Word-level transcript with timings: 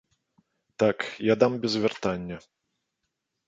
Так, 0.79 1.05
я 1.29 1.35
дам 1.45 1.59
без 1.67 1.73
вяртання. 1.87 2.37